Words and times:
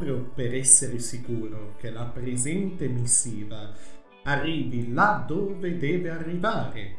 proprio 0.00 0.30
per 0.34 0.54
essere 0.54 0.98
sicuro 0.98 1.74
che 1.78 1.90
la 1.90 2.04
presente 2.04 2.88
missiva 2.88 3.70
arrivi 4.22 4.92
là 4.92 5.22
dove 5.26 5.76
deve 5.76 6.08
arrivare, 6.08 6.96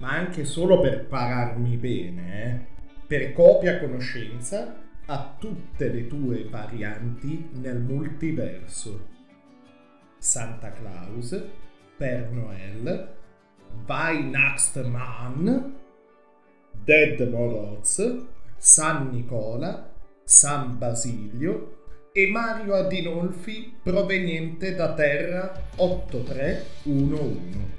ma 0.00 0.10
anche 0.10 0.44
solo 0.44 0.78
per 0.80 1.06
pararmi 1.06 1.76
bene, 1.76 2.44
eh, 2.44 2.66
per 3.06 3.32
copia 3.32 3.80
conoscenza 3.80 4.82
a 5.06 5.36
tutte 5.38 5.88
le 5.88 6.06
tue 6.06 6.44
varianti 6.44 7.48
nel 7.54 7.80
multiverso. 7.80 9.14
Santa 10.18 10.72
Claus, 10.72 11.42
Per 11.96 12.30
Noel, 12.30 13.16
Weihnachtsmann, 13.86 15.48
Dead 16.84 17.28
Moroz, 17.30 18.26
San 18.58 19.08
Nicola, 19.08 19.90
San 20.22 20.76
Basilio 20.76 21.75
e 22.18 22.28
Mario 22.28 22.76
Adinolfi 22.76 23.74
proveniente 23.82 24.74
da 24.74 24.94
Terra 24.94 25.64
8311. 25.76 27.74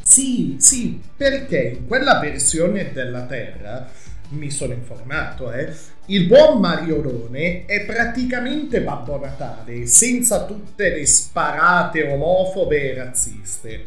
Sì, 0.00 0.56
sì, 0.58 0.98
perché 1.14 1.76
in 1.76 1.86
quella 1.86 2.18
versione 2.18 2.92
della 2.92 3.26
Terra, 3.26 3.90
mi 4.30 4.50
sono 4.50 4.72
informato, 4.72 5.52
eh, 5.52 5.70
il 6.06 6.26
buon 6.28 6.60
Mariolone 6.60 7.66
è 7.66 7.84
praticamente 7.84 8.80
Babbo 8.80 9.20
Natale, 9.20 9.84
senza 9.84 10.46
tutte 10.46 10.88
le 10.88 11.04
sparate 11.04 12.04
omofobe 12.04 12.90
e 12.90 12.94
razziste. 12.94 13.82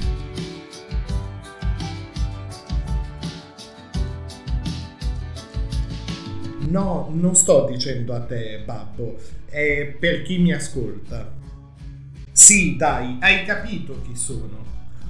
No, 6.68 7.10
non 7.12 7.36
sto 7.36 7.68
dicendo 7.68 8.14
a 8.14 8.20
te, 8.22 8.62
babbo, 8.64 9.18
è 9.56 9.86
per 9.98 10.24
chi 10.24 10.38
mi 10.40 10.52
ascolta. 10.52 11.32
Sì, 12.30 12.76
dai, 12.76 13.16
hai 13.22 13.46
capito 13.46 14.02
chi 14.06 14.14
sono. 14.14 14.64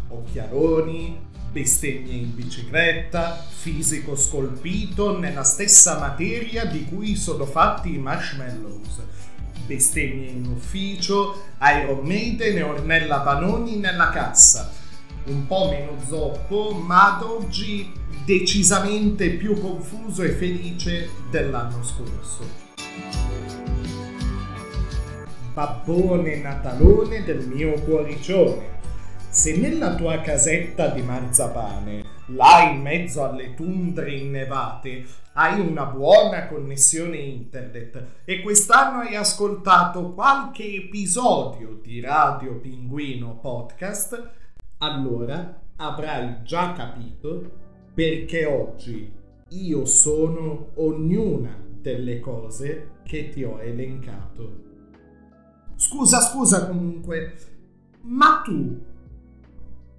Occhialoni, 0.09 1.17
bestemmie 1.51 2.13
in 2.13 2.35
bicicletta, 2.35 3.43
fisico 3.49 4.15
scolpito 4.15 5.17
nella 5.17 5.43
stessa 5.43 5.97
materia 5.97 6.65
di 6.65 6.85
cui 6.85 7.15
sono 7.15 7.47
fatti 7.47 7.95
i 7.95 7.97
marshmallows. 7.97 9.01
Bestemmie 9.65 10.29
in 10.29 10.45
ufficio, 10.45 11.41
Iron 11.61 12.05
Maiden 12.05 12.57
e 12.57 12.61
Ornella 12.61 13.21
Panoni 13.21 13.77
nella 13.77 14.11
cassa. 14.11 14.71
Un 15.23 15.47
po' 15.47 15.69
meno 15.71 15.97
zoppo, 16.07 16.69
ma 16.71 17.15
ad 17.15 17.23
oggi 17.23 17.91
decisamente 18.23 19.31
più 19.31 19.59
confuso 19.59 20.21
e 20.21 20.29
felice 20.29 21.09
dell'anno 21.31 21.83
scorso. 21.83 23.24
Babbone 25.55 26.35
natalone 26.41 27.23
del 27.23 27.47
mio 27.47 27.79
cuoricione. 27.79 28.73
Se 29.29 29.55
nella 29.55 29.95
tua 29.95 30.19
casetta 30.19 30.89
di 30.89 31.01
marzapane, 31.01 32.03
là 32.25 32.69
in 32.69 32.81
mezzo 32.81 33.23
alle 33.23 33.53
tundre 33.53 34.13
innevate, 34.15 35.05
hai 35.31 35.61
una 35.61 35.85
buona 35.85 36.47
connessione 36.47 37.15
internet 37.15 38.05
e 38.25 38.41
quest'anno 38.41 38.99
hai 38.99 39.15
ascoltato 39.15 40.11
qualche 40.11 40.65
episodio 40.65 41.79
di 41.81 42.01
Radio 42.01 42.59
Pinguino 42.59 43.39
Podcast, 43.41 44.31
allora 44.79 45.57
avrai 45.77 46.43
già 46.43 46.73
capito 46.73 47.49
perché 47.93 48.43
oggi 48.43 49.09
io 49.47 49.85
sono 49.85 50.71
ognuna 50.73 51.57
delle 51.65 52.19
cose 52.19 52.89
che 53.03 53.29
ti 53.29 53.41
ho 53.45 53.61
elencato. 53.61 54.64
Scusa, 55.75 56.21
scusa 56.21 56.67
comunque, 56.67 57.35
ma 58.01 58.41
tu, 58.43 58.81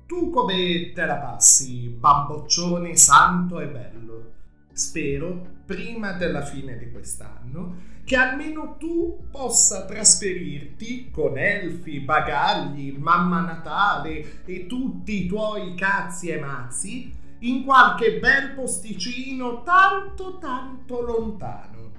tu 0.06 0.30
come 0.30 0.92
te 0.94 1.04
la 1.04 1.16
passi, 1.16 1.88
bamboccione 1.88 2.96
santo 2.96 3.60
e 3.60 3.66
bello? 3.66 4.32
Spero, 4.72 5.54
prima 5.66 6.12
della 6.12 6.42
fine 6.42 6.78
di 6.78 6.90
quest'anno, 6.90 7.94
che 8.04 8.16
almeno 8.16 8.76
tu 8.78 9.26
possa 9.30 9.84
trasferirti 9.84 11.10
con 11.10 11.36
elfi, 11.36 12.00
bagagli, 12.00 12.96
mamma 12.96 13.40
Natale 13.40 14.44
e 14.44 14.66
tutti 14.66 15.24
i 15.24 15.26
tuoi 15.26 15.74
cazzi 15.74 16.28
e 16.28 16.38
mazzi 16.38 17.12
in 17.40 17.64
qualche 17.64 18.18
bel 18.18 18.54
posticino 18.54 19.62
tanto 19.62 20.38
tanto 20.38 21.00
lontano. 21.02 21.90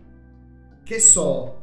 Che 0.84 1.00
so, 1.00 1.62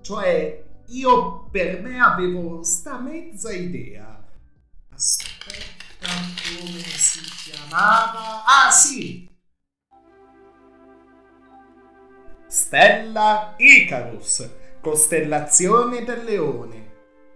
cioè 0.00 0.65
io 0.88 1.48
per 1.50 1.80
me 1.82 2.00
avevo 2.00 2.62
sta 2.62 2.98
mezza 2.98 3.52
idea. 3.52 4.24
Aspetta, 4.92 6.08
come 6.58 6.80
si 6.80 7.20
chiamava? 7.44 8.44
Ah 8.44 8.70
sì! 8.70 9.28
Stella 12.46 13.54
Icarus, 13.58 14.48
costellazione 14.80 16.04
del 16.04 16.24
leone 16.24 16.86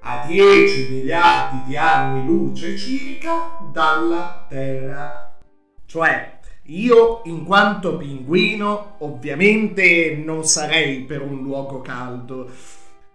a 0.03 0.25
10 0.27 0.89
miliardi 0.91 1.63
di 1.67 1.77
anni 1.77 2.25
luce 2.25 2.77
circa 2.79 3.59
dalla 3.73 4.47
Terra. 4.49 5.39
Cioè, 5.85 6.39
io 6.65 7.23
in 7.25 7.45
quanto 7.45 7.97
pinguino 7.97 8.97
ovviamente 8.99 10.15
non 10.17 10.45
sarei 10.45 11.03
per 11.03 11.21
un 11.21 11.43
luogo 11.43 11.81
caldo. 11.81 12.51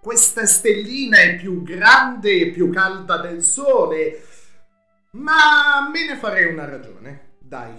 Questa 0.06 0.46
stellina 0.46 1.18
è 1.18 1.36
più 1.36 1.64
grande 1.64 2.40
e 2.40 2.52
più 2.52 2.70
calda 2.70 3.18
del 3.18 3.42
Sole, 3.42 4.22
ma 5.14 5.90
me 5.92 6.06
ne 6.06 6.16
farei 6.18 6.46
una 6.46 6.70
ragione. 6.70 7.38
Dai, 7.40 7.74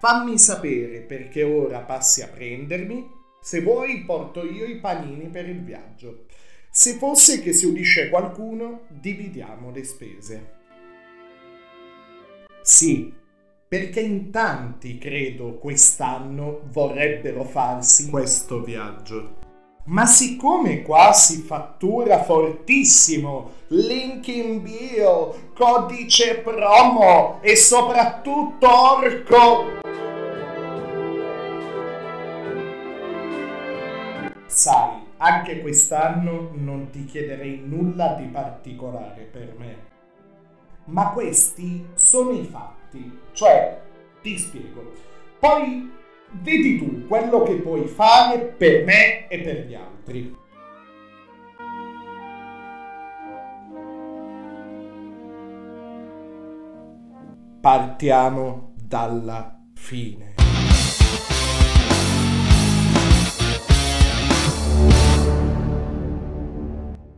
fammi 0.00 0.36
sapere 0.36 0.98
perché 1.02 1.44
ora 1.44 1.78
passi 1.82 2.22
a 2.22 2.26
prendermi. 2.26 3.08
Se 3.40 3.60
vuoi 3.60 4.02
porto 4.04 4.44
io 4.44 4.64
i 4.64 4.80
panini 4.80 5.28
per 5.28 5.48
il 5.48 5.62
viaggio. 5.62 6.24
Se 6.68 6.94
fosse 6.94 7.40
che 7.40 7.52
si 7.52 7.66
unisce 7.66 8.08
qualcuno, 8.08 8.86
dividiamo 8.88 9.70
le 9.70 9.84
spese. 9.84 10.54
Sì, 12.62 13.14
perché 13.68 14.00
in 14.00 14.32
tanti, 14.32 14.98
credo, 14.98 15.56
quest'anno 15.58 16.62
vorrebbero 16.72 17.44
farsi 17.44 18.10
questo 18.10 18.60
viaggio. 18.60 19.41
Ma 19.84 20.06
siccome 20.06 20.82
qua 20.82 21.12
si 21.12 21.42
fattura 21.42 22.22
fortissimo, 22.22 23.50
link 23.68 24.28
in 24.28 24.62
bio, 24.62 25.50
codice 25.54 26.38
promo 26.38 27.40
e 27.40 27.56
soprattutto 27.56 28.68
orco... 28.68 29.80
Sai, 34.46 35.02
anche 35.16 35.60
quest'anno 35.60 36.50
non 36.52 36.90
ti 36.90 37.04
chiederei 37.04 37.62
nulla 37.64 38.14
di 38.14 38.26
particolare 38.26 39.22
per 39.22 39.54
me. 39.58 39.76
Ma 40.84 41.10
questi 41.10 41.88
sono 41.94 42.30
i 42.32 42.44
fatti. 42.44 43.18
Cioè, 43.32 43.80
ti 44.20 44.38
spiego. 44.38 44.92
Poi 45.40 45.90
vedi 46.40 46.78
tu 46.78 47.06
quello 47.06 47.42
che 47.42 47.54
puoi 47.54 47.86
fare 47.86 48.38
per 48.38 48.84
me 48.84 49.28
e 49.28 49.40
per 49.40 49.66
gli 49.66 49.74
altri. 49.74 50.36
Partiamo 57.60 58.74
dalla 58.82 59.56
fine. 59.74 60.34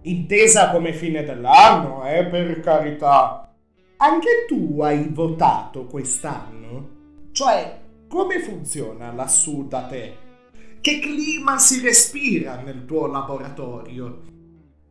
Intesa 0.02 0.70
come 0.70 0.92
fine 0.92 1.24
dell'anno, 1.24 2.06
eh, 2.06 2.26
per 2.26 2.60
carità. 2.60 3.50
Anche 3.96 4.44
tu 4.46 4.82
hai 4.82 5.08
votato 5.08 5.86
quest'anno? 5.86 6.90
Cioè, 7.32 7.83
come 8.14 8.38
funziona 8.38 9.10
lassù 9.10 9.66
da 9.66 9.86
te? 9.86 10.16
Che 10.80 11.00
clima 11.00 11.58
si 11.58 11.80
respira 11.80 12.60
nel 12.60 12.84
tuo 12.84 13.08
laboratorio? 13.08 14.22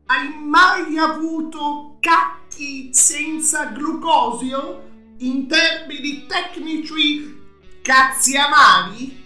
Hai 0.08 0.44
mai 0.44 0.98
avuto 0.98 1.96
cacchi 2.02 2.94
senza 2.94 3.68
glucosio? 3.68 5.16
In 5.20 5.48
termini 5.48 6.26
tecnici, 6.26 7.34
cazzi 7.82 8.36
amari? 8.36 9.24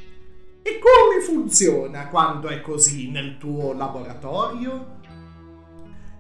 E 0.62 0.78
come 0.78 1.24
funziona 1.24 2.08
quando 2.10 2.50
è 2.50 2.62
così 2.62 3.10
nel 3.10 3.40
tuo 3.40 3.74
laboratorio? 3.74 4.94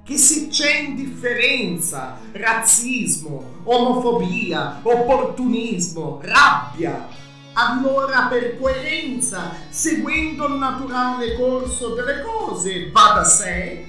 che 0.04 0.18
se 0.18 0.48
c'è 0.48 0.80
indifferenza, 0.80 2.18
razzismo, 2.32 3.60
omofobia, 3.66 4.80
opportunismo, 4.82 6.22
rabbia, 6.24 7.10
allora 7.58 8.28
per 8.30 8.60
coerenza, 8.60 9.52
seguendo 9.70 10.46
il 10.48 10.54
naturale 10.54 11.36
corso 11.36 11.96
delle 11.96 12.22
cose, 12.22 12.92
va 12.92 13.14
da 13.16 13.24
sé, 13.24 13.86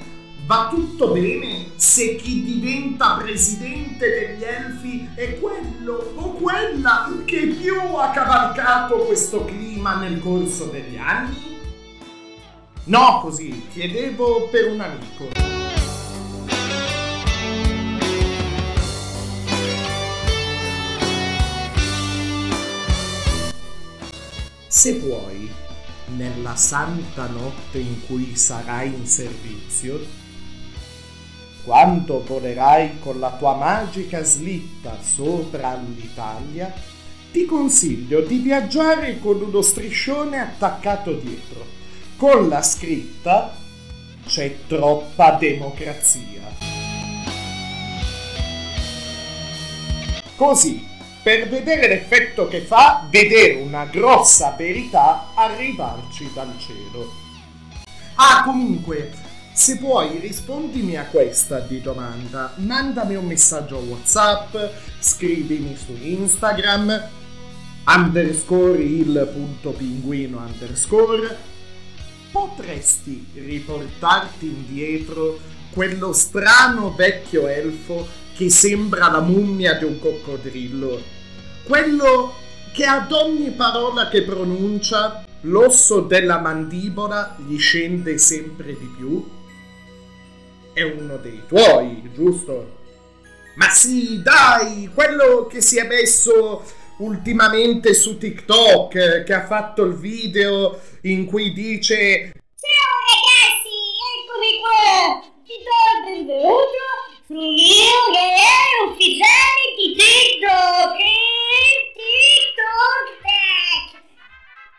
va 0.46 0.68
tutto 0.70 1.08
bene 1.08 1.66
se 1.76 2.16
chi 2.16 2.42
diventa 2.42 3.18
presidente 3.18 4.08
degli 4.08 4.42
elfi 4.42 5.10
è 5.14 5.38
quello 5.38 6.12
o 6.14 6.32
quella 6.32 7.12
che 7.26 7.48
più 7.48 7.76
ha 7.96 8.08
cavalcato 8.10 8.96
questo 9.00 9.44
clima 9.44 9.96
nel 9.96 10.18
corso 10.18 10.64
degli 10.64 10.96
anni? 10.96 11.58
No, 12.84 13.20
così, 13.20 13.68
chiedevo 13.70 14.48
per 14.50 14.70
un 14.70 14.80
amico. 14.80 15.37
Se 24.78 24.94
puoi, 24.94 25.50
nella 26.14 26.54
santa 26.54 27.26
notte 27.26 27.78
in 27.78 28.06
cui 28.06 28.36
sarai 28.36 28.94
in 28.94 29.08
servizio, 29.08 30.00
quando 31.64 32.22
volerai 32.24 33.00
con 33.00 33.18
la 33.18 33.32
tua 33.32 33.56
magica 33.56 34.22
slitta 34.22 34.96
sopra 35.02 35.74
l'Italia, 35.74 36.72
ti 37.32 37.44
consiglio 37.44 38.20
di 38.20 38.38
viaggiare 38.38 39.18
con 39.18 39.42
uno 39.42 39.62
striscione 39.62 40.38
attaccato 40.38 41.12
dietro, 41.12 41.66
con 42.16 42.46
la 42.46 42.62
scritta 42.62 43.52
C'è 44.26 44.58
troppa 44.68 45.32
democrazia. 45.32 46.54
Così 50.36 50.97
per 51.22 51.48
vedere 51.48 51.88
l'effetto 51.88 52.48
che 52.48 52.60
fa 52.60 53.06
vedere 53.10 53.54
una 53.60 53.84
grossa 53.84 54.54
verità 54.56 55.28
arrivarci 55.34 56.30
dal 56.32 56.54
cielo. 56.58 57.12
Ah, 58.14 58.42
comunque, 58.44 59.10
se 59.52 59.78
puoi 59.78 60.18
rispondimi 60.18 60.96
a 60.96 61.06
questa 61.06 61.58
di 61.58 61.80
domanda, 61.80 62.52
mandami 62.56 63.16
un 63.16 63.26
messaggio 63.26 63.78
WhatsApp, 63.78 64.56
scrivimi 65.00 65.76
su 65.76 65.96
Instagram, 66.00 67.08
underscore 67.84 68.82
il 68.82 69.30
punto 69.32 69.70
pinguino 69.70 70.38
underscore, 70.38 71.36
potresti 72.30 73.26
riportarti 73.34 74.46
indietro 74.46 75.40
quello 75.70 76.12
strano 76.12 76.94
vecchio 76.94 77.46
elfo 77.48 78.06
che 78.38 78.50
sembra 78.50 79.10
la 79.10 79.20
mummia 79.20 79.74
di 79.74 79.84
un 79.84 79.98
coccodrillo 79.98 81.02
quello 81.64 82.34
che 82.72 82.84
ad 82.84 83.10
ogni 83.10 83.50
parola 83.50 84.08
che 84.08 84.22
pronuncia 84.22 85.24
l'osso 85.40 86.02
della 86.02 86.38
mandibola 86.38 87.36
gli 87.44 87.58
scende 87.58 88.16
sempre 88.16 88.78
di 88.78 88.94
più? 88.96 89.28
È 90.72 90.82
uno 90.82 91.16
dei 91.16 91.42
tuoi, 91.48 92.08
giusto? 92.14 92.76
Ma 93.56 93.68
sì, 93.70 94.22
dai, 94.22 94.88
quello 94.94 95.46
che 95.46 95.60
si 95.60 95.78
è 95.78 95.86
messo 95.88 96.62
ultimamente 96.98 97.92
su 97.92 98.16
TikTok, 98.16 99.24
che 99.24 99.34
ha 99.34 99.44
fatto 99.44 99.82
il 99.82 99.94
video 99.94 100.80
in 101.02 101.26
cui 101.26 101.52
dice 101.52 102.32
Ciao 102.54 102.98
ragazzi, 103.10 103.76
eccomi 104.22 104.60
qua! 104.60 105.28
Ti 105.44 105.54
do 105.64 106.20
il 106.20 106.24
mio 107.28 108.00
canale 108.12 108.90
ufficiale 108.90 109.74
di 109.76 109.94
TikTok! 109.94 111.18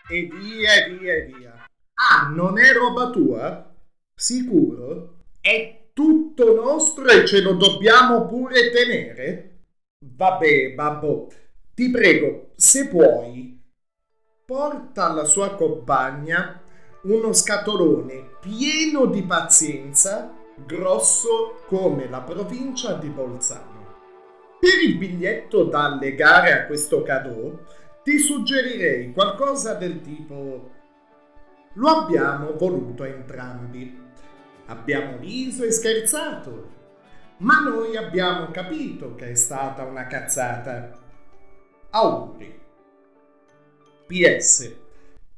e 0.09 0.23
via 0.23 0.85
e 0.85 0.97
via 0.97 1.13
e 1.13 1.21
via. 1.25 1.53
Ah, 1.93 2.29
non 2.29 2.57
è 2.59 2.73
roba 2.73 3.11
tua? 3.11 3.75
Sicuro? 4.15 5.25
È 5.39 5.91
tutto 5.93 6.55
nostro 6.55 7.05
e 7.05 7.25
ce 7.27 7.41
lo 7.41 7.53
dobbiamo 7.53 8.25
pure 8.25 8.71
tenere? 8.71 9.59
Vabbè, 9.99 10.71
babbo, 10.73 11.31
ti 11.75 11.91
prego, 11.91 12.51
se 12.55 12.87
puoi, 12.87 13.61
porta 14.45 15.05
alla 15.05 15.25
sua 15.25 15.55
compagna 15.55 16.61
uno 17.03 17.31
scatolone 17.31 18.37
pieno 18.41 19.05
di 19.05 19.23
pazienza, 19.23 20.33
grosso 20.65 21.61
come 21.67 22.09
la 22.09 22.21
provincia 22.21 22.93
di 22.93 23.09
Bolzano. 23.09 23.77
Per 24.59 24.83
il 24.83 24.97
biglietto 24.97 25.63
da 25.63 25.85
allegare 25.85 26.51
a 26.53 26.65
questo 26.65 27.01
cadeau, 27.01 27.59
ti 28.03 28.17
suggerirei 28.17 29.13
qualcosa 29.13 29.73
del 29.73 30.01
tipo 30.01 30.77
lo 31.73 31.87
abbiamo 31.87 32.53
voluto 32.57 33.03
entrambi. 33.03 34.07
Abbiamo 34.65 35.17
riso 35.17 35.63
e 35.63 35.71
scherzato, 35.71 36.77
ma 37.37 37.59
noi 37.59 37.95
abbiamo 37.95 38.51
capito 38.51 39.15
che 39.15 39.31
è 39.31 39.35
stata 39.35 39.83
una 39.83 40.05
cazzata. 40.07 40.97
Auguri. 41.91 42.59
PS. 44.05 44.75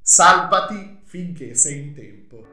Salvati 0.02 1.02
finché 1.04 1.54
sei 1.54 1.80
in 1.80 1.94
tempo. 1.94 2.51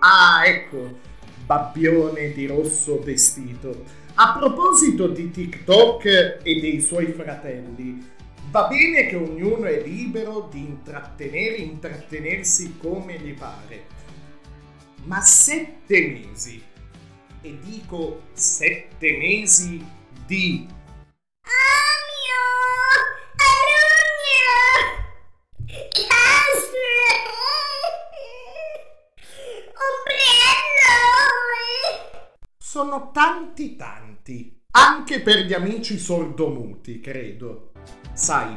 Ah, 0.00 0.42
ecco, 0.46 0.98
babbione 1.44 2.32
di 2.32 2.46
rosso 2.46 3.02
vestito. 3.02 3.84
A 4.14 4.36
proposito 4.38 5.08
di 5.08 5.30
TikTok 5.30 6.04
e 6.42 6.60
dei 6.60 6.80
suoi 6.80 7.06
fratelli, 7.12 8.06
va 8.50 8.68
bene 8.68 9.06
che 9.06 9.16
ognuno 9.16 9.64
è 9.64 9.82
libero 9.82 10.48
di 10.50 10.60
intrattenere 10.60 11.56
e 11.56 11.62
intrattenersi 11.62 12.76
come 12.78 13.18
gli 13.18 13.34
pare, 13.34 13.86
ma 15.04 15.20
sette 15.20 16.00
mesi, 16.06 16.62
e 17.40 17.58
dico 17.60 18.22
sette 18.32 19.16
mesi 19.16 19.84
di 20.26 20.66
tanti 33.18 33.74
tanti, 33.74 34.60
anche 34.70 35.18
per 35.18 35.38
gli 35.38 35.52
amici 35.52 35.98
sordomuti, 35.98 37.00
credo. 37.00 37.72
Sai, 38.12 38.54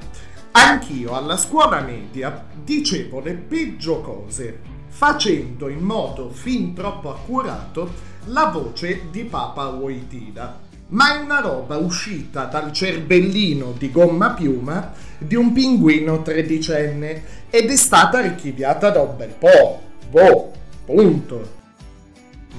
anch'io 0.51 1.15
alla 1.15 1.35
scuola 1.35 1.81
media 1.81 2.45
dicevo 2.63 3.21
le 3.21 3.33
peggio 3.33 4.01
cose, 4.01 4.59
facendo 4.87 5.67
in 5.67 5.79
modo 5.79 6.29
fin 6.29 6.75
troppo 6.75 7.09
accurato 7.09 7.91
la 8.25 8.51
voce 8.53 9.07
di 9.09 9.23
Papa 9.23 9.69
Wojtyla. 9.69 10.59
Ma 10.89 11.15
è 11.15 11.23
una 11.23 11.39
roba 11.39 11.77
uscita 11.77 12.43
dal 12.43 12.71
cervellino 12.71 13.71
di 13.75 13.89
gomma 13.89 14.33
piuma 14.33 14.93
di 15.17 15.33
un 15.33 15.53
pinguino 15.53 16.21
tredicenne 16.21 17.23
ed 17.49 17.67
è 17.67 17.75
stata 17.75 18.19
archiviata 18.19 18.91
da 18.91 19.01
un 19.01 19.17
bel 19.17 19.33
po'. 19.39 19.81
Boh, 20.07 20.51
punto 20.85 21.60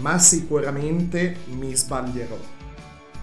ma 0.01 0.19
sicuramente 0.19 1.37
mi 1.47 1.75
sbaglierò. 1.75 2.39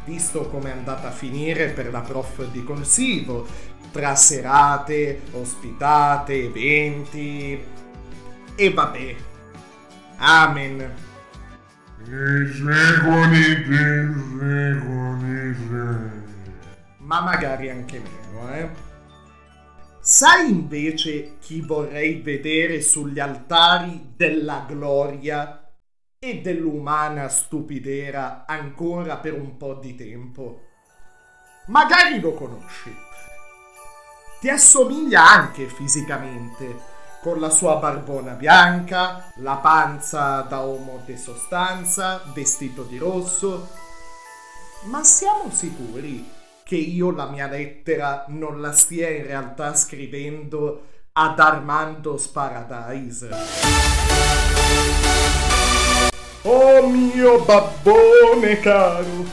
Visto 0.06 0.48
come 0.50 0.70
è 0.70 0.78
andata 0.78 1.10
a 1.10 1.12
finire 1.12 1.70
per 1.70 1.92
la 1.92 2.02
prof 2.02 2.50
di 2.52 2.64
corsivo, 2.64 3.48
tra 3.92 4.16
serate, 4.16 5.22
ospitate, 5.32 6.46
eventi 6.46 7.60
e 8.56 8.74
vabbè. 8.74 9.16
Amen. 10.18 10.94
Ma 16.98 17.22
magari 17.22 17.70
anche 17.70 18.00
meno, 18.00 18.54
eh? 18.54 18.70
Sai 20.02 20.50
invece 20.50 21.36
chi 21.40 21.62
vorrei 21.62 22.22
vedere 22.22 22.82
sugli 22.82 23.20
altari 23.20 24.14
della 24.16 24.66
gloria 24.68 25.59
e 26.22 26.42
dell'umana 26.42 27.30
stupidera 27.30 28.44
ancora 28.46 29.18
per 29.18 29.34
un 29.34 29.56
po' 29.56 29.76
di 29.76 29.96
tempo. 29.96 30.66
Magari 31.68 32.20
lo 32.20 32.34
conosci. 32.34 32.94
Ti 34.42 34.50
assomiglia 34.50 35.26
anche 35.26 35.68
fisicamente, 35.68 36.98
con 37.22 37.40
la 37.40 37.50
sua 37.50 37.78
barbona 37.78 38.34
bianca, 38.34 39.32
la 39.38 39.56
panza 39.56 40.42
da 40.42 40.60
uomo 40.60 41.02
di 41.06 41.18
sostanza, 41.18 42.22
vestito 42.34 42.84
di 42.84 42.98
rosso. 42.98 43.70
Ma 44.86 45.04
siamo 45.04 45.50
sicuri 45.52 46.30
che 46.64 46.76
io 46.76 47.12
la 47.12 47.28
mia 47.28 47.48
lettera 47.48 48.26
non 48.28 48.60
la 48.60 48.74
stia 48.74 49.10
in 49.10 49.24
realtà 49.24 49.74
scrivendo 49.74 50.86
ad 51.14 51.40
Armando 51.40 52.18
Sparadise? 52.18 54.49
Oh 56.52 56.88
mio 56.88 57.44
babbone 57.44 58.60
caro, 58.60 59.24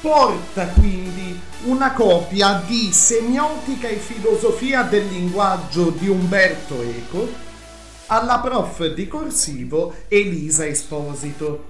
porta 0.00 0.66
quindi 0.70 1.40
una 1.66 1.92
copia 1.92 2.60
di 2.66 2.92
Semiotica 2.92 3.86
e 3.86 3.94
filosofia 3.94 4.82
del 4.82 5.06
linguaggio 5.06 5.90
di 5.90 6.08
Umberto 6.08 6.82
Eco 6.82 7.28
alla 8.06 8.40
prof 8.40 8.92
di 8.92 9.06
corsivo 9.06 9.94
Elisa 10.08 10.66
Esposito. 10.66 11.64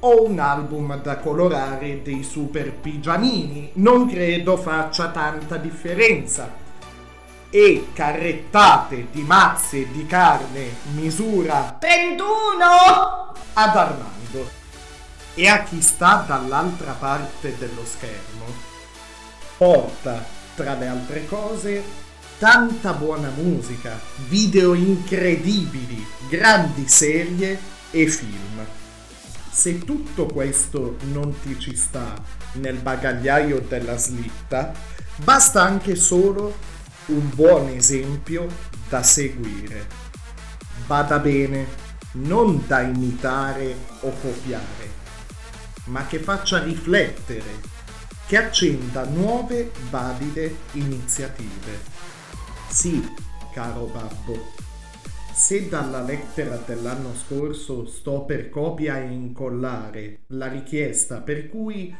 Ho 0.00 0.22
un 0.24 0.38
album 0.38 1.00
da 1.00 1.16
colorare 1.16 2.02
dei 2.02 2.22
super 2.24 2.74
pigiamini, 2.74 3.70
non 3.76 4.06
credo 4.06 4.58
faccia 4.58 5.08
tanta 5.08 5.56
differenza. 5.56 6.65
E 7.58 7.88
carrettate 7.94 9.06
di 9.10 9.22
mazze 9.22 9.90
di 9.90 10.04
carne 10.04 10.76
misura 10.92 11.74
31! 11.80 13.32
ad 13.54 13.76
Armando. 13.76 14.50
E 15.32 15.48
a 15.48 15.62
chi 15.62 15.80
sta 15.80 16.22
dall'altra 16.28 16.92
parte 16.92 17.56
dello 17.56 17.82
schermo 17.86 18.44
porta, 19.56 20.22
tra 20.54 20.74
le 20.74 20.86
altre 20.86 21.24
cose, 21.24 21.82
tanta 22.38 22.92
buona 22.92 23.30
musica, 23.30 23.98
video 24.28 24.74
incredibili, 24.74 26.06
grandi 26.28 26.86
serie 26.86 27.58
e 27.90 28.06
film. 28.06 28.66
Se 29.50 29.78
tutto 29.78 30.26
questo 30.26 30.98
non 31.10 31.34
ti 31.40 31.58
ci 31.58 31.74
sta 31.74 32.12
nel 32.56 32.76
bagagliaio 32.76 33.60
della 33.60 33.96
slitta, 33.96 34.74
basta 35.16 35.62
anche 35.62 35.94
solo 35.96 36.74
un 37.06 37.30
buon 37.34 37.68
esempio 37.68 38.48
da 38.88 39.02
seguire. 39.02 39.86
Bada 40.86 41.18
bene, 41.18 41.66
non 42.12 42.64
da 42.66 42.80
imitare 42.80 43.76
o 44.00 44.10
copiare, 44.10 44.90
ma 45.84 46.06
che 46.06 46.18
faccia 46.18 46.62
riflettere 46.62 47.74
che 48.26 48.36
accenda 48.36 49.04
nuove 49.04 49.70
valide 49.88 50.56
iniziative. 50.72 51.78
Sì, 52.68 53.08
caro 53.52 53.84
babbo, 53.84 54.52
se 55.32 55.68
dalla 55.68 56.02
lettera 56.02 56.56
dell'anno 56.56 57.14
scorso 57.14 57.86
sto 57.86 58.22
per 58.22 58.48
copia 58.48 58.98
e 58.98 59.04
incollare 59.12 60.22
la 60.28 60.48
richiesta 60.48 61.20
per 61.20 61.48
cui 61.48 61.94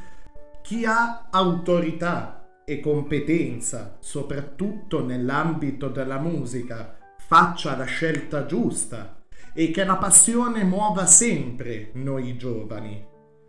chi 0.62 0.84
ha 0.84 1.28
autorità 1.30 2.35
e 2.68 2.80
competenza, 2.80 3.96
soprattutto 4.00 5.04
nell'ambito 5.04 5.86
della 5.86 6.18
musica, 6.18 6.98
faccia 7.16 7.76
la 7.76 7.84
scelta 7.84 8.44
giusta 8.44 9.22
e 9.54 9.70
che 9.70 9.84
la 9.84 9.94
passione 9.94 10.64
muova 10.64 11.06
sempre 11.06 11.90
noi 11.92 12.36
giovani 12.36 13.06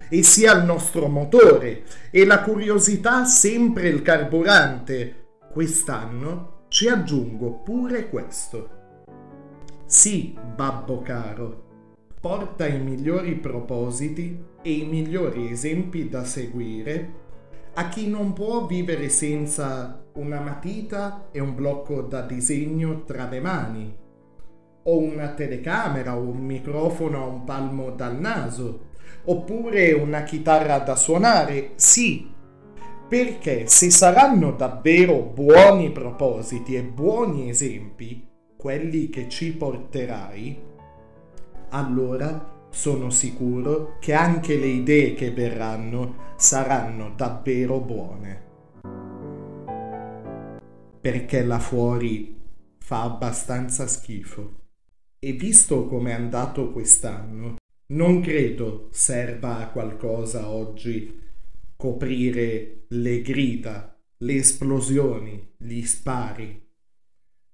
e 0.07 0.21
sia 0.21 0.55
il 0.55 0.65
nostro 0.65 1.07
motore 1.07 1.83
e 2.11 2.25
la 2.25 2.41
curiosità 2.41 3.25
sempre 3.25 3.87
il 3.89 4.03
carburante. 4.03 5.29
Quest'anno 5.51 6.65
ci 6.67 6.87
aggiungo 6.87 7.63
pure 7.63 8.09
questo. 8.09 8.69
Sì, 9.87 10.37
babbo 10.55 11.01
caro, 11.01 11.63
porta 12.21 12.67
i 12.67 12.79
migliori 12.79 13.33
propositi 13.33 14.39
e 14.61 14.71
i 14.71 14.85
migliori 14.85 15.49
esempi 15.49 16.07
da 16.07 16.23
seguire 16.23 17.25
a 17.79 17.89
chi 17.89 18.09
non 18.09 18.33
può 18.33 18.65
vivere 18.65 19.07
senza 19.07 20.03
una 20.13 20.39
matita 20.39 21.27
e 21.31 21.39
un 21.39 21.53
blocco 21.53 22.01
da 22.01 22.21
disegno 22.21 23.03
tra 23.03 23.27
le 23.29 23.39
mani, 23.39 23.95
o 24.81 24.97
una 24.97 25.27
telecamera 25.29 26.17
o 26.17 26.21
un 26.21 26.37
microfono 26.37 27.23
a 27.23 27.27
un 27.27 27.43
palmo 27.43 27.91
dal 27.91 28.19
naso, 28.19 28.85
oppure 29.25 29.91
una 29.91 30.23
chitarra 30.23 30.79
da 30.79 30.95
suonare, 30.95 31.73
sì, 31.75 32.27
perché 33.07 33.67
se 33.67 33.91
saranno 33.91 34.53
davvero 34.53 35.21
buoni 35.21 35.91
propositi 35.91 36.73
e 36.73 36.81
buoni 36.81 37.47
esempi, 37.47 38.27
quelli 38.57 39.09
che 39.09 39.29
ci 39.29 39.53
porterai, 39.53 40.59
allora 41.69 42.56
sono 42.69 43.09
sicuro 43.09 43.97
che 43.99 44.13
anche 44.13 44.57
le 44.57 44.67
idee 44.67 45.13
che 45.13 45.31
verranno 45.31 46.33
saranno 46.37 47.13
davvero 47.15 47.79
buone. 47.79 48.45
Perché 51.01 51.43
là 51.43 51.59
fuori 51.59 52.35
fa 52.77 53.03
abbastanza 53.03 53.87
schifo. 53.87 54.65
E 55.19 55.33
visto 55.33 55.87
come 55.87 56.11
è 56.11 56.13
andato 56.13 56.71
quest'anno, 56.71 57.55
non 57.87 58.21
credo 58.21 58.89
serva 58.91 59.57
a 59.57 59.69
qualcosa 59.69 60.49
oggi 60.49 61.19
coprire 61.75 62.85
le 62.89 63.21
grida, 63.21 63.97
le 64.17 64.33
esplosioni, 64.33 65.53
gli 65.57 65.83
spari, 65.83 66.65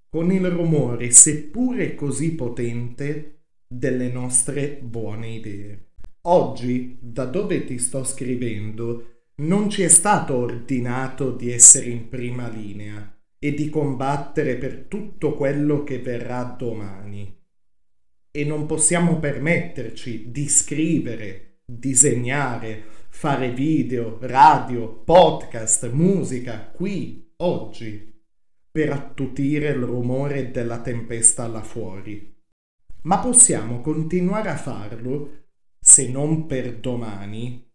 con 0.10 0.32
il 0.32 0.48
rumore, 0.50 1.12
seppure 1.12 1.96
così 1.96 2.36
potente, 2.36 3.43
delle 3.78 4.10
nostre 4.10 4.80
buone 4.82 5.30
idee. 5.30 5.88
Oggi, 6.28 6.98
da 7.02 7.26
dove 7.26 7.66
ti 7.66 7.78
sto 7.80 8.04
scrivendo, 8.04 9.08
non 9.36 9.70
ci 9.70 9.82
è 9.82 9.88
stato 9.88 10.36
ordinato 10.36 11.32
di 11.32 11.52
essere 11.52 11.88
in 11.88 12.08
prima 12.08 12.48
linea 12.48 13.18
e 13.40 13.54
di 13.54 13.70
combattere 13.70 14.56
per 14.56 14.86
tutto 14.88 15.34
quello 15.34 15.84
che 15.84 16.00
verrà 16.00 16.44
domani 16.44 17.42
e 18.36 18.46
non 18.46 18.66
possiamo 18.66 19.20
permetterci 19.20 20.32
di 20.32 20.48
scrivere, 20.48 21.60
disegnare, 21.66 22.84
fare 23.10 23.52
video, 23.52 24.18
radio, 24.22 24.88
podcast, 24.88 25.92
musica 25.92 26.72
qui, 26.74 27.32
oggi, 27.38 28.12
per 28.72 28.92
attutire 28.92 29.70
il 29.70 29.84
rumore 29.84 30.52
della 30.52 30.80
tempesta 30.82 31.48
là 31.48 31.62
fuori. 31.62 32.33
Ma 33.04 33.20
possiamo 33.20 33.82
continuare 33.82 34.50
a 34.50 34.56
farlo, 34.56 35.46
se 35.80 36.10
non 36.10 36.46
per 36.46 36.78
domani, 36.80 37.70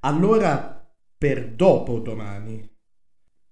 allora 0.00 0.90
per 1.16 1.50
dopodomani. 1.50 2.68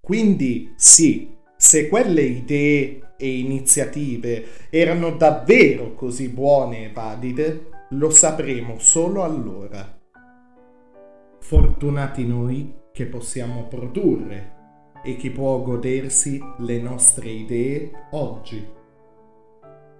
Quindi 0.01 0.73
sì, 0.77 1.37
se 1.57 1.89
quelle 1.89 2.23
idee 2.23 3.15
e 3.17 3.39
iniziative 3.39 4.69
erano 4.71 5.13
davvero 5.13 5.95
così 5.95 6.29
buone 6.29 6.87
e 6.87 6.93
valide, 6.93 7.69
lo 7.91 8.11
sapremo 8.11 8.79
solo 8.79 9.23
allora. 9.23 9.99
Fortunati 11.39 12.27
noi 12.27 12.75
che 12.93 13.07
possiamo 13.07 13.69
produrre 13.69 14.59
e 15.05 15.17
chi 15.17 15.31
può 15.31 15.63
godersi 15.63 16.41
le 16.59 16.81
nostre 16.81 17.29
idee 17.29 17.91
oggi. 18.13 18.67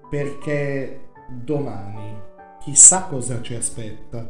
Perché 0.09 1.10
domani 1.31 2.29
chissà 2.61 3.05
cosa 3.05 3.41
ci 3.41 3.55
aspetta. 3.55 4.29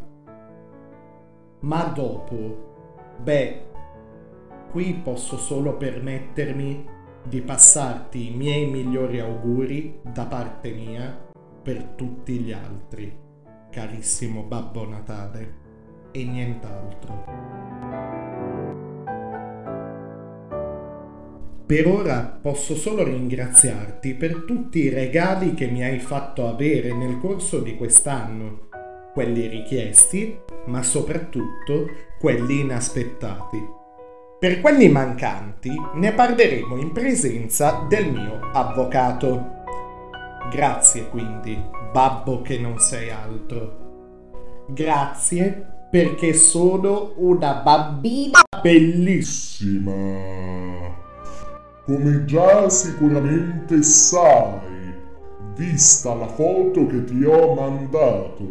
Ma 1.61 1.83
dopo, 1.85 3.17
beh, 3.23 3.67
qui 4.71 4.95
posso 4.95 5.37
solo 5.37 5.77
permettermi 5.77 6.89
di 7.23 7.43
passarti 7.43 8.29
i 8.29 8.37
miei 8.37 8.71
migliori 8.71 9.21
auguri 9.21 10.01
da 10.03 10.25
parte 10.25 10.73
mia 10.73 11.29
per 11.63 11.83
tutti 11.83 12.39
gli 12.39 12.53
altri, 12.53 13.15
carissimo 13.71 14.43
Babbo 14.43 14.87
Natale, 14.89 15.59
e 16.13 16.25
nient'altro. 16.25 17.90
Per 21.71 21.87
ora 21.87 22.37
posso 22.43 22.75
solo 22.75 23.05
ringraziarti 23.05 24.15
per 24.15 24.43
tutti 24.45 24.81
i 24.81 24.89
regali 24.89 25.55
che 25.55 25.69
mi 25.69 25.85
hai 25.85 26.01
fatto 26.01 26.49
avere 26.49 26.93
nel 26.93 27.17
corso 27.21 27.61
di 27.61 27.77
quest'anno, 27.77 28.67
quelli 29.13 29.47
richiesti, 29.47 30.37
ma 30.67 30.83
soprattutto 30.83 31.87
quelli 32.19 32.59
inaspettati. 32.59 33.65
Per 34.41 34.61
quelli 34.61 34.89
mancanti 34.89 35.71
ne 35.95 36.13
parleremo 36.13 36.77
in 36.77 36.91
presenza 36.91 37.87
del 37.89 38.11
mio 38.11 38.41
avvocato. 38.53 39.63
Grazie 40.51 41.09
quindi, 41.09 41.57
babbo 41.93 42.43
che 42.43 42.59
non 42.59 42.81
sei 42.81 43.11
altro. 43.11 44.65
Grazie 44.71 45.87
perché 45.89 46.33
sono 46.33 47.13
una 47.19 47.61
bambina 47.63 48.41
bellissima. 48.61 50.01
Come 51.91 52.25
già 52.25 52.69
sicuramente 52.69 53.83
sai, 53.83 54.95
vista 55.57 56.15
la 56.15 56.29
foto 56.29 56.87
che 56.87 57.03
ti 57.03 57.25
ho 57.25 57.53
mandato, 57.55 58.45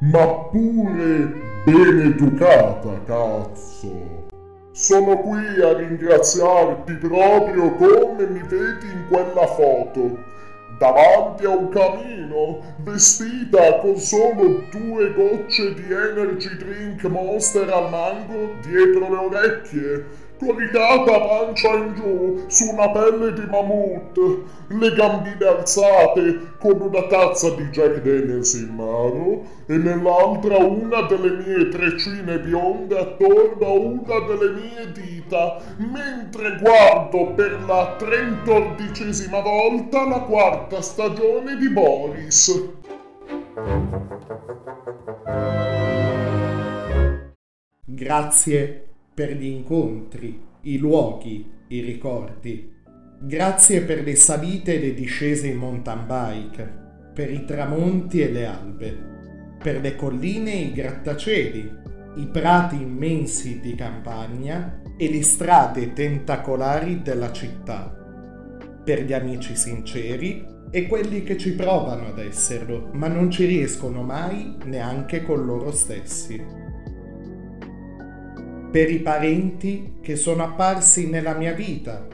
ma 0.00 0.26
pure 0.50 1.32
ben 1.64 2.00
educata, 2.00 3.00
cazzo. 3.06 4.28
Sono 4.72 5.16
qui 5.20 5.62
a 5.62 5.74
ringraziarti 5.74 6.92
proprio 6.96 7.72
come 7.76 8.26
mi 8.26 8.42
vedi 8.42 8.86
in 8.92 9.06
quella 9.08 9.46
foto, 9.46 10.18
davanti 10.78 11.46
a 11.46 11.48
un 11.48 11.70
camino, 11.70 12.60
vestita 12.84 13.78
con 13.78 13.96
solo 13.96 14.64
due 14.70 15.14
gocce 15.14 15.72
di 15.72 15.84
energy 15.90 16.56
drink 16.58 17.04
monster 17.04 17.70
al 17.70 17.88
mango 17.88 18.50
dietro 18.60 19.08
le 19.08 19.16
orecchie, 19.16 20.04
coricata 20.44 21.20
pancia 21.20 21.74
in 21.74 21.94
giù 21.94 22.44
su 22.48 22.72
una 22.72 22.90
pelle 22.90 23.32
di 23.32 23.46
mammut, 23.48 24.18
le 24.68 24.92
gambine 24.94 25.46
alzate 25.46 26.54
con 26.58 26.80
una 26.80 27.06
tazza 27.06 27.50
di 27.50 27.64
Jack 27.70 28.02
Daniels 28.02 28.54
in 28.54 28.74
mano 28.74 29.42
e 29.66 29.76
nell'altra 29.76 30.56
una 30.56 31.02
delle 31.02 31.44
mie 31.44 31.68
treccine 31.68 32.40
bionde 32.40 32.98
attorno 32.98 33.66
a 33.66 33.70
una 33.70 34.26
delle 34.26 34.50
mie 34.60 34.92
dita, 34.92 35.58
mentre 35.76 36.58
guardo 36.60 37.32
per 37.34 37.62
la 37.66 37.94
trentordicesima 37.96 39.40
volta 39.40 40.06
la 40.06 40.20
quarta 40.20 40.80
stagione 40.80 41.56
di 41.56 41.70
Boris. 41.70 42.70
Grazie 47.84 48.91
per 49.14 49.36
gli 49.36 49.46
incontri, 49.46 50.40
i 50.62 50.78
luoghi, 50.78 51.50
i 51.68 51.80
ricordi. 51.80 52.70
Grazie 53.20 53.82
per 53.82 54.02
le 54.02 54.16
salite 54.16 54.74
e 54.74 54.80
le 54.80 54.94
discese 54.94 55.48
in 55.48 55.58
mountain 55.58 56.06
bike, 56.06 56.80
per 57.12 57.30
i 57.30 57.44
tramonti 57.44 58.22
e 58.22 58.30
le 58.30 58.46
albe, 58.46 58.98
per 59.62 59.80
le 59.80 59.96
colline 59.96 60.52
e 60.54 60.60
i 60.62 60.72
grattacieli, 60.72 61.80
i 62.16 62.26
prati 62.26 62.76
immensi 62.76 63.60
di 63.60 63.74
campagna 63.74 64.80
e 64.96 65.10
le 65.10 65.22
strade 65.22 65.92
tentacolari 65.92 67.02
della 67.02 67.32
città, 67.32 67.94
per 68.82 69.04
gli 69.04 69.12
amici 69.12 69.54
sinceri 69.54 70.46
e 70.70 70.86
quelli 70.86 71.22
che 71.22 71.36
ci 71.36 71.52
provano 71.54 72.06
ad 72.06 72.18
esserlo, 72.18 72.88
ma 72.94 73.08
non 73.08 73.30
ci 73.30 73.44
riescono 73.44 74.02
mai 74.02 74.56
neanche 74.64 75.22
con 75.22 75.44
loro 75.44 75.70
stessi 75.70 76.61
per 78.72 78.90
i 78.90 79.00
parenti 79.00 79.98
che 80.00 80.16
sono 80.16 80.44
apparsi 80.44 81.10
nella 81.10 81.34
mia 81.34 81.52
vita. 81.52 82.08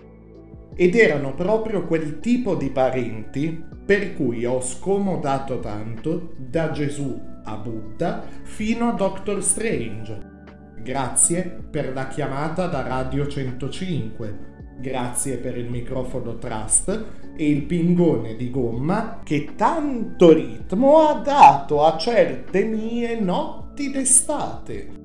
Ed 0.75 0.97
erano 0.97 1.35
proprio 1.35 1.87
quel 1.87 2.19
tipo 2.19 2.57
di 2.57 2.71
parenti 2.71 3.65
per 3.87 4.15
cui 4.15 4.45
ho 4.45 4.61
scomodato 4.61 5.61
tanto 5.61 6.35
da 6.37 6.73
Gesù 6.73 7.19
a 7.45 7.57
Buddha 7.57 8.25
fino 8.43 8.88
a 8.88 8.93
Doctor 8.93 9.43
Strange. 9.43 10.37
Grazie 10.83 11.45
per 11.71 11.93
la 11.93 12.09
chiamata 12.09 12.67
da 12.67 12.83
Radio 12.83 13.29
105. 13.29 14.47
Grazie 14.81 15.37
per 15.37 15.57
il 15.57 15.71
microfono 15.71 16.38
Trust 16.38 17.05
e 17.37 17.49
il 17.49 17.62
pingone 17.62 18.35
di 18.35 18.50
gomma 18.50 19.21
che 19.23 19.55
tanto 19.57 20.33
ritmo 20.33 21.07
ha 21.07 21.15
dato 21.21 21.85
a 21.85 21.97
certe 21.97 22.65
mie 22.65 23.19
notti 23.21 23.91
d'estate. 23.91 24.98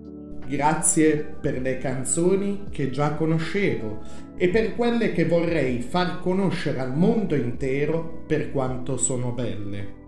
Grazie 0.46 1.18
per 1.40 1.62
le 1.62 1.78
canzoni 1.78 2.66
che 2.70 2.90
già 2.90 3.14
conoscevo 3.14 4.02
e 4.36 4.50
per 4.50 4.76
quelle 4.76 5.14
che 5.14 5.26
vorrei 5.26 5.82
far 5.82 6.20
conoscere 6.20 6.80
al 6.80 6.96
mondo 6.96 7.36
intero 7.36 8.24
per 8.28 8.52
quanto 8.52 8.98
sono 8.98 9.32
belle. 9.32 10.02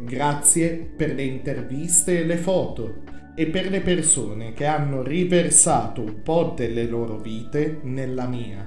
Grazie 0.00 0.90
per 0.96 1.14
le 1.14 1.24
interviste 1.24 2.20
e 2.20 2.24
le 2.24 2.36
foto 2.36 3.02
e 3.34 3.46
per 3.46 3.68
le 3.68 3.80
persone 3.80 4.52
che 4.52 4.64
hanno 4.64 5.02
riversato 5.02 6.02
un 6.02 6.22
po' 6.22 6.54
delle 6.56 6.86
loro 6.86 7.18
vite 7.18 7.80
nella 7.82 8.26
mia, 8.26 8.66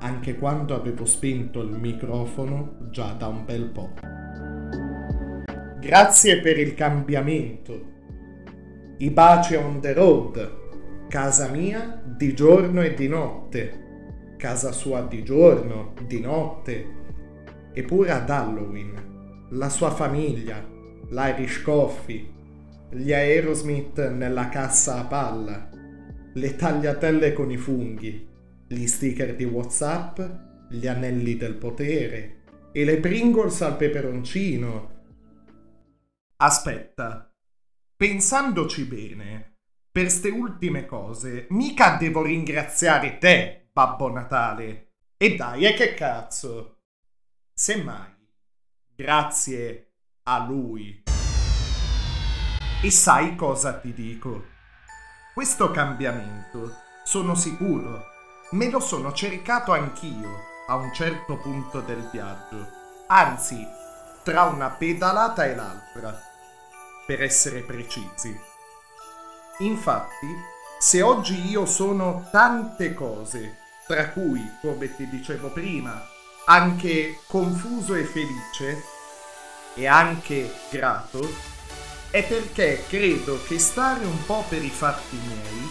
anche 0.00 0.36
quando 0.36 0.76
avevo 0.76 1.04
spento 1.04 1.60
il 1.60 1.76
microfono 1.76 2.88
già 2.90 3.12
da 3.12 3.26
un 3.26 3.44
bel 3.44 3.64
po'. 3.64 3.94
Grazie 5.80 6.40
per 6.40 6.58
il 6.58 6.74
cambiamento 6.74 7.96
i 8.98 9.10
baci 9.10 9.54
on 9.54 9.80
the 9.80 9.92
road, 9.92 11.06
casa 11.08 11.48
mia 11.48 12.02
di 12.04 12.34
giorno 12.34 12.82
e 12.82 12.94
di 12.94 13.06
notte, 13.06 14.34
casa 14.36 14.72
sua 14.72 15.02
di 15.02 15.22
giorno, 15.22 15.94
di 16.04 16.20
notte, 16.20 16.86
eppure 17.72 18.10
ad 18.10 18.28
Halloween, 18.28 19.46
la 19.50 19.68
sua 19.68 19.90
famiglia, 19.90 20.66
l'Irish 21.10 21.62
Coffee, 21.62 22.28
gli 22.90 23.12
Aerosmith 23.12 24.10
nella 24.10 24.48
cassa 24.48 24.98
a 24.98 25.04
palla, 25.04 25.70
le 26.34 26.56
tagliatelle 26.56 27.32
con 27.32 27.52
i 27.52 27.56
funghi, 27.56 28.28
gli 28.66 28.86
sticker 28.86 29.36
di 29.36 29.44
Whatsapp, 29.44 30.20
gli 30.70 30.88
anelli 30.88 31.36
del 31.36 31.54
potere 31.54 32.36
e 32.72 32.84
le 32.84 32.98
Pringles 32.98 33.62
al 33.62 33.76
peperoncino. 33.76 34.96
Aspetta, 36.36 37.32
pensandoci 37.98 38.84
bene, 38.84 39.56
per 39.90 40.08
ste 40.08 40.28
ultime 40.28 40.86
cose, 40.86 41.48
mica 41.50 41.96
devo 41.96 42.22
ringraziare 42.22 43.18
te, 43.18 43.70
Babbo 43.72 44.08
Natale. 44.08 44.92
E 45.16 45.34
dai, 45.34 45.64
e 45.64 45.74
che 45.74 45.94
cazzo? 45.94 46.82
Semmai, 47.52 48.14
grazie 48.94 49.94
a 50.22 50.46
lui. 50.46 51.02
E 52.80 52.90
sai 52.92 53.34
cosa 53.34 53.80
ti 53.80 53.92
dico? 53.92 54.44
Questo 55.34 55.72
cambiamento, 55.72 56.74
sono 57.04 57.34
sicuro, 57.34 58.04
me 58.52 58.70
lo 58.70 58.78
sono 58.78 59.12
cercato 59.12 59.72
anch'io 59.72 60.36
a 60.68 60.76
un 60.76 60.94
certo 60.94 61.36
punto 61.38 61.80
del 61.80 62.08
viaggio. 62.12 62.64
Anzi, 63.08 63.66
tra 64.22 64.44
una 64.44 64.70
pedalata 64.70 65.44
e 65.46 65.56
l'altra 65.56 66.27
per 67.08 67.22
essere 67.22 67.62
precisi. 67.62 68.38
Infatti, 69.60 70.26
se 70.78 71.00
oggi 71.00 71.48
io 71.48 71.64
sono 71.64 72.28
tante 72.30 72.92
cose, 72.92 73.56
tra 73.86 74.10
cui, 74.10 74.46
come 74.60 74.94
ti 74.94 75.08
dicevo 75.08 75.48
prima, 75.48 76.06
anche 76.44 77.20
confuso 77.26 77.94
e 77.94 78.04
felice, 78.04 78.84
e 79.72 79.86
anche 79.86 80.52
grato, 80.68 81.26
è 82.10 82.22
perché 82.22 82.84
credo 82.86 83.42
che 83.42 83.58
stare 83.58 84.04
un 84.04 84.26
po' 84.26 84.44
per 84.46 84.62
i 84.62 84.68
fatti 84.68 85.16
miei 85.16 85.66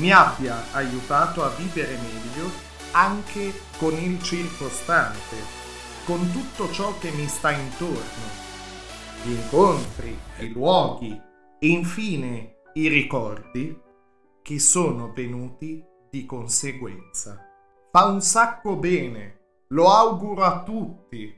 mi 0.00 0.12
abbia 0.12 0.64
aiutato 0.72 1.44
a 1.44 1.48
vivere 1.48 1.96
meglio 1.96 2.50
anche 2.90 3.58
con 3.78 3.94
il 3.94 4.22
circostante, 4.22 5.36
con 6.04 6.30
tutto 6.30 6.70
ciò 6.70 6.98
che 6.98 7.10
mi 7.10 7.26
sta 7.26 7.52
intorno 7.52 8.47
gli 9.22 9.32
incontri, 9.32 10.16
i 10.38 10.52
luoghi 10.52 11.20
e 11.58 11.66
infine 11.66 12.60
i 12.74 12.88
ricordi 12.88 13.76
che 14.42 14.58
sono 14.58 15.12
venuti 15.12 15.84
di 16.08 16.24
conseguenza. 16.24 17.44
Fa 17.90 18.06
un 18.06 18.20
sacco 18.20 18.76
bene, 18.76 19.40
lo 19.68 19.88
auguro 19.88 20.44
a 20.44 20.62
tutti. 20.62 21.36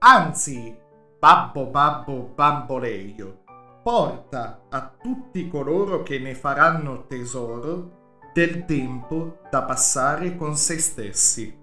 Anzi, 0.00 0.76
babbo 1.18 1.66
babbo 1.66 2.32
bamboleio, 2.34 3.44
porta 3.82 4.66
a 4.68 4.94
tutti 5.00 5.48
coloro 5.48 6.02
che 6.02 6.18
ne 6.18 6.34
faranno 6.34 7.06
tesoro 7.06 8.18
del 8.32 8.64
tempo 8.64 9.38
da 9.50 9.62
passare 9.62 10.36
con 10.36 10.56
se 10.56 10.78
stessi, 10.78 11.58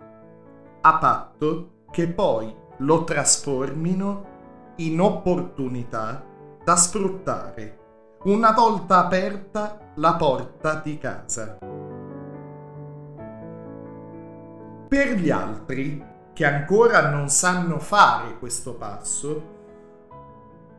a 0.82 0.98
patto 0.98 1.84
che 1.92 2.08
poi 2.08 2.54
lo 2.80 3.04
trasformino 3.04 4.36
in 4.78 5.00
opportunità 5.02 6.24
da 6.63 6.76
sfruttare. 6.76 7.80
Una 8.24 8.52
volta 8.52 9.06
aperta 9.06 9.92
la 9.96 10.16
porta 10.16 10.76
di 10.76 10.98
casa. 10.98 11.58
Per 14.88 15.13
gli 15.16 15.30
altri 15.30 16.06
che 16.34 16.46
ancora 16.46 17.10
non 17.10 17.30
sanno 17.30 17.80
fare 17.80 18.38
questo 18.38 18.76
passo, 18.76 19.56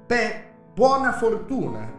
beh, 0.07 0.45
buona 0.75 1.13
fortuna. 1.13 1.97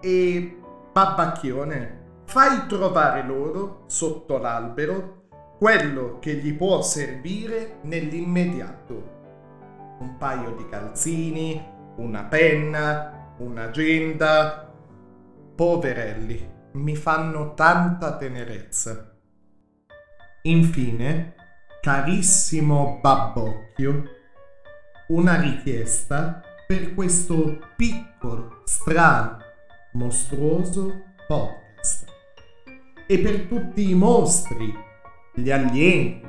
E 0.00 0.60
babbacchione, 0.92 2.22
fai 2.24 2.66
trovare 2.66 3.22
loro 3.24 3.82
sotto 3.86 4.38
l'albero 4.38 5.26
quello 5.58 6.18
che 6.20 6.34
gli 6.34 6.54
può 6.54 6.80
servire 6.82 7.78
nell'immediato 7.82 9.17
un 9.98 10.16
paio 10.16 10.52
di 10.52 10.68
calzini, 10.68 11.60
una 11.96 12.24
penna, 12.24 13.34
un'agenda. 13.38 14.64
Poverelli, 15.54 16.54
mi 16.74 16.94
fanno 16.94 17.54
tanta 17.54 18.16
tenerezza. 18.16 19.16
Infine, 20.42 21.34
carissimo 21.80 22.98
babbocchio, 23.02 24.04
una 25.08 25.40
richiesta 25.40 26.40
per 26.66 26.94
questo 26.94 27.58
piccolo, 27.76 28.62
strano, 28.64 29.38
mostruoso 29.94 30.92
podcast. 31.26 32.06
E 33.06 33.18
per 33.18 33.46
tutti 33.46 33.90
i 33.90 33.94
mostri, 33.94 34.72
gli 35.34 35.50
alieni, 35.50 36.22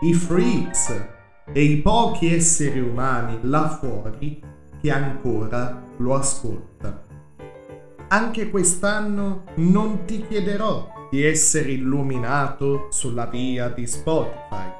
i 0.00 0.14
freaks, 0.14 1.08
e 1.52 1.62
i 1.62 1.78
pochi 1.78 2.34
esseri 2.34 2.80
umani 2.80 3.38
là 3.42 3.68
fuori 3.68 4.40
che 4.80 4.90
ancora 4.90 5.82
lo 5.96 6.14
ascoltano. 6.14 7.00
Anche 8.08 8.50
quest'anno 8.50 9.44
non 9.56 10.04
ti 10.04 10.26
chiederò 10.26 10.92
di 11.10 11.24
essere 11.24 11.72
illuminato 11.72 12.88
sulla 12.90 13.26
via 13.26 13.68
di 13.68 13.86
Spotify 13.86 14.70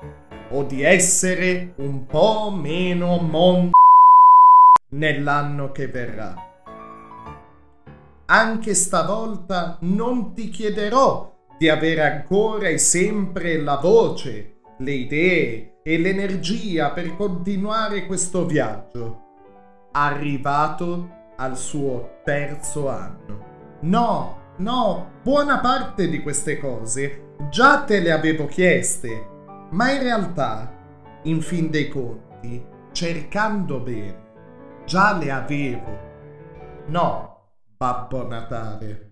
o 0.50 0.64
di 0.64 0.82
essere 0.82 1.72
un 1.76 2.06
po' 2.06 2.50
meno 2.50 3.16
mon 3.18 3.70
nell'anno 4.90 5.72
che 5.72 5.88
verrà. 5.88 6.34
Anche 8.26 8.74
stavolta 8.74 9.78
non 9.80 10.34
ti 10.34 10.48
chiederò 10.48 11.34
di 11.58 11.68
avere 11.68 12.02
ancora 12.02 12.68
e 12.68 12.78
sempre 12.78 13.58
la 13.58 13.76
voce, 13.76 14.54
le 14.78 14.92
idee 14.92 15.71
e 15.82 15.98
l'energia 15.98 16.90
per 16.90 17.16
continuare 17.16 18.06
questo 18.06 18.46
viaggio, 18.46 19.20
arrivato 19.92 21.20
al 21.36 21.56
suo 21.56 22.20
terzo 22.24 22.88
anno. 22.88 23.50
No, 23.80 24.54
no, 24.58 25.10
buona 25.22 25.58
parte 25.58 26.08
di 26.08 26.22
queste 26.22 26.58
cose 26.58 27.30
già 27.50 27.82
te 27.82 28.00
le 28.00 28.12
avevo 28.12 28.46
chieste, 28.46 29.28
ma 29.70 29.90
in 29.90 30.02
realtà, 30.02 30.72
in 31.24 31.40
fin 31.40 31.70
dei 31.70 31.88
conti, 31.88 32.64
cercando 32.92 33.80
bene, 33.80 34.22
già 34.84 35.16
le 35.16 35.30
avevo. 35.30 35.98
No, 36.86 37.32
Babbo 37.76 38.26
Natale. 38.26 39.10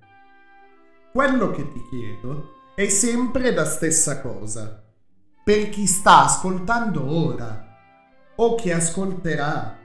Quello 1.12 1.50
che 1.50 1.66
ti 1.72 1.80
chiedo 1.90 2.72
è 2.76 2.86
sempre 2.88 3.52
la 3.52 3.64
stessa 3.64 4.20
cosa. 4.20 4.84
Per 5.50 5.68
chi 5.68 5.84
sta 5.88 6.26
ascoltando 6.26 7.10
ora, 7.10 7.66
o 8.36 8.54
chi 8.54 8.70
ascolterà, 8.70 9.78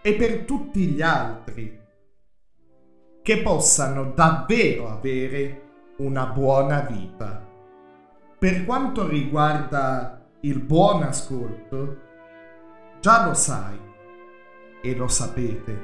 e 0.00 0.14
per 0.14 0.44
tutti 0.46 0.86
gli 0.86 1.02
altri, 1.02 1.78
che 3.20 3.42
possano 3.42 4.12
davvero 4.14 4.88
avere 4.88 5.64
una 5.98 6.24
buona 6.24 6.80
vita. 6.80 7.46
Per 8.38 8.64
quanto 8.64 9.06
riguarda 9.06 10.30
il 10.40 10.60
buon 10.60 11.02
ascolto, 11.02 11.98
già 13.02 13.26
lo 13.26 13.34
sai 13.34 13.78
e 14.80 14.96
lo 14.96 15.08
sapete. 15.08 15.78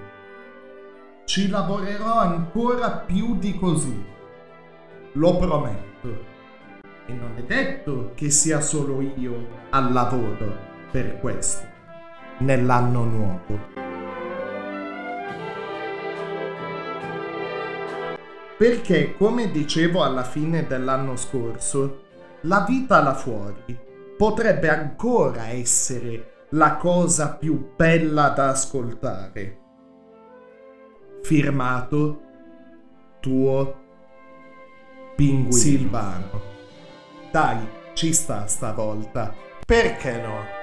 Ci 1.26 1.50
lavorerò 1.50 2.14
ancora 2.14 2.92
più 2.92 3.36
di 3.36 3.54
così. 3.58 4.06
Lo 5.12 5.36
prometto. 5.36 5.97
E 7.08 7.12
non 7.14 7.32
è 7.36 7.42
detto 7.42 8.12
che 8.14 8.28
sia 8.28 8.60
solo 8.60 9.00
io 9.00 9.48
al 9.70 9.90
lavoro 9.94 10.54
per 10.90 11.18
questo, 11.18 11.66
nell'anno 12.40 13.04
nuovo. 13.04 13.58
Perché, 18.58 19.14
come 19.16 19.50
dicevo 19.50 20.02
alla 20.02 20.22
fine 20.22 20.66
dell'anno 20.66 21.16
scorso, 21.16 22.02
la 22.42 22.66
vita 22.68 23.00
là 23.00 23.14
fuori 23.14 23.78
potrebbe 24.18 24.68
ancora 24.68 25.48
essere 25.48 26.46
la 26.50 26.76
cosa 26.76 27.36
più 27.36 27.72
bella 27.74 28.28
da 28.28 28.50
ascoltare. 28.50 29.58
Firmato 31.22 32.20
tuo 33.20 33.86
Pinguino 35.16 35.52
Silvano. 35.52 36.47
Dai, 37.30 37.58
ci 37.92 38.12
sta 38.14 38.46
stavolta. 38.46 39.34
Perché 39.66 40.20
no? 40.20 40.57